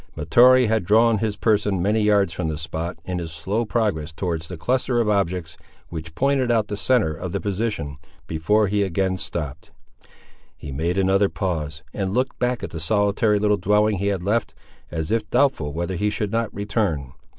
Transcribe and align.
Mahtoree 0.15 0.65
had 0.65 0.83
drawn 0.83 1.19
his 1.19 1.35
person 1.35 1.79
many 1.79 2.01
yards 2.01 2.33
from 2.33 2.47
the 2.47 2.57
spot, 2.57 2.97
in 3.05 3.19
his 3.19 3.31
slow 3.31 3.65
progress 3.65 4.11
towards 4.11 4.47
the 4.47 4.57
cluster 4.57 4.99
of 4.99 5.07
objects 5.07 5.57
which 5.89 6.15
pointed 6.15 6.51
out 6.51 6.69
the 6.69 6.75
centre 6.75 7.13
of 7.13 7.33
the 7.33 7.39
position, 7.39 7.99
before 8.25 8.67
he 8.67 8.81
again 8.81 9.15
stopped. 9.19 9.69
He 10.57 10.71
made 10.71 10.97
another 10.97 11.29
pause, 11.29 11.83
and 11.93 12.15
looked 12.15 12.39
back 12.39 12.63
at 12.63 12.71
the 12.71 12.79
solitary 12.79 13.37
little 13.37 13.57
dwelling 13.57 13.99
he 13.99 14.07
had 14.07 14.23
left, 14.23 14.55
as 14.89 15.11
if 15.11 15.29
doubtful 15.29 15.71
whether 15.71 15.95
he 15.95 16.09
should 16.09 16.31
not 16.31 16.51
return. 16.51 17.13